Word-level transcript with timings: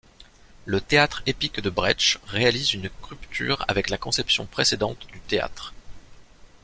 Le 0.65 0.81
théâtre 0.81 1.21
épique 1.27 1.59
de 1.59 1.69
Brecht 1.69 2.19
réalise 2.25 2.73
une 2.73 2.89
rupture 3.03 3.63
avec 3.67 3.91
la 3.91 3.99
conception 3.99 4.47
précédente 4.47 5.05
du 5.13 5.19
théâtre. 5.19 5.75